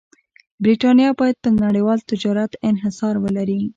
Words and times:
برېټانیا 0.63 1.09
باید 1.19 1.37
پر 1.43 1.51
نړیوال 1.65 1.99
تجارت 2.11 2.51
انحصار 2.69 3.15
ولري. 3.23 3.61